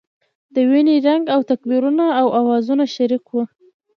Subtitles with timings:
[0.53, 2.05] د وینې رنګ او تکبیرونو
[2.39, 3.43] اوازونه شریک وو.